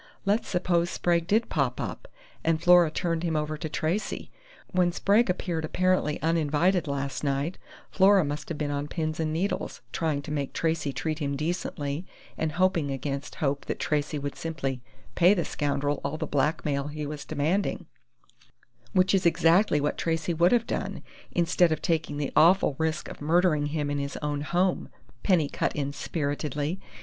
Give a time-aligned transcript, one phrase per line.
[0.25, 2.07] "Let's suppose Sprague did pop up,
[2.43, 4.31] and Flora turned him over to Tracey.
[4.71, 7.59] When Sprague appeared apparently uninvited last night,
[7.91, 12.03] Flora must have been on pins and needles, trying to make Tracey treat him decently
[12.35, 14.81] and hoping against hope that Tracey would simply
[15.13, 17.85] pay the scoundrel all the blackmail he was demanding"
[18.93, 23.21] "Which is exactly what Tracey would have done, instead of taking the awful risk of
[23.21, 24.89] murdering him in his own home,"
[25.21, 26.79] Penny cut in spiritedly.